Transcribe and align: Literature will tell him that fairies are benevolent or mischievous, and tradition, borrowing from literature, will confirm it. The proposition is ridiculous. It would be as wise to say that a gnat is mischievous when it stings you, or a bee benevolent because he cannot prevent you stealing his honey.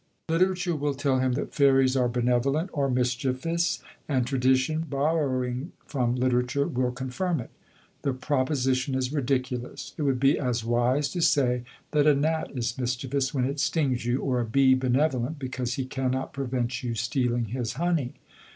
Literature 0.29 0.75
will 0.75 0.95
tell 0.95 1.19
him 1.19 1.33
that 1.33 1.53
fairies 1.53 1.95
are 1.95 2.09
benevolent 2.09 2.71
or 2.73 2.89
mischievous, 2.89 3.83
and 4.09 4.25
tradition, 4.25 4.83
borrowing 4.89 5.73
from 5.85 6.15
literature, 6.15 6.67
will 6.67 6.91
confirm 6.91 7.39
it. 7.39 7.51
The 8.01 8.11
proposition 8.13 8.95
is 8.95 9.13
ridiculous. 9.13 9.93
It 9.99 10.01
would 10.01 10.19
be 10.19 10.39
as 10.39 10.65
wise 10.65 11.09
to 11.09 11.21
say 11.21 11.65
that 11.91 12.07
a 12.07 12.15
gnat 12.15 12.49
is 12.57 12.79
mischievous 12.79 13.31
when 13.31 13.45
it 13.45 13.59
stings 13.59 14.03
you, 14.03 14.21
or 14.21 14.39
a 14.39 14.45
bee 14.47 14.73
benevolent 14.73 15.37
because 15.37 15.75
he 15.75 15.85
cannot 15.85 16.33
prevent 16.33 16.81
you 16.81 16.95
stealing 16.95 17.45
his 17.53 17.73
honey. 17.73 18.15